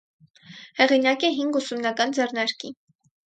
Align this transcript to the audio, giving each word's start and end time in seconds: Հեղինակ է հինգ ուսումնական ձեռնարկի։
Հեղինակ 0.79 1.25
է 1.29 1.29
հինգ 1.39 1.59
ուսումնական 1.61 2.17
ձեռնարկի։ 2.19 2.73